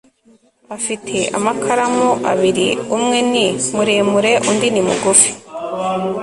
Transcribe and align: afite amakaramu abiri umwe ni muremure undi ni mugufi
afite 0.75 1.15
amakaramu 1.37 2.09
abiri 2.31 2.67
umwe 2.95 3.17
ni 3.31 3.45
muremure 3.75 4.31
undi 4.49 4.67
ni 4.71 4.81
mugufi 4.87 5.31